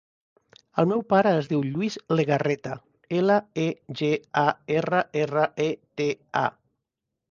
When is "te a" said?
6.01-6.49